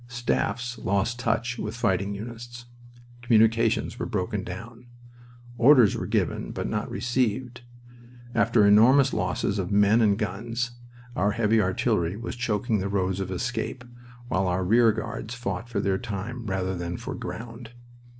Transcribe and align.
Staffs 0.07 0.79
lost 0.79 1.19
touch 1.19 1.59
with 1.59 1.75
fighting 1.75 2.15
units. 2.15 2.65
Communications 3.21 3.99
were 3.99 4.07
broken 4.07 4.43
down. 4.43 4.87
Orders 5.59 5.95
were 5.95 6.07
given 6.07 6.49
but 6.49 6.67
not 6.67 6.89
received. 6.89 7.61
After 8.33 8.65
enormous 8.65 9.13
losses 9.13 9.59
of 9.59 9.71
men 9.71 10.01
and 10.01 10.17
guns, 10.17 10.71
our 11.15 11.33
heavy 11.33 11.61
artillery 11.61 12.17
was 12.17 12.35
choking 12.35 12.79
the 12.79 12.89
roads 12.89 13.19
of 13.19 13.29
escape, 13.29 13.83
while 14.27 14.47
our 14.47 14.63
rear 14.65 14.91
guards 14.91 15.35
fought 15.35 15.69
for 15.69 15.97
time 15.99 16.47
rather 16.47 16.73
than 16.75 16.97
for 16.97 17.13
ground. 17.13 17.69